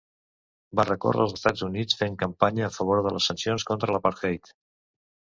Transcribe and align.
Va 0.79 0.83
recórrer 0.87 1.19
els 1.25 1.35
Estats 1.35 1.65
Units 1.67 1.99
fent 1.99 2.17
campanya 2.23 2.63
a 2.67 2.69
favor 2.77 3.01
de 3.07 3.11
les 3.17 3.27
sancions 3.31 3.67
contra 3.73 3.91
l'apartheid. 3.97 4.51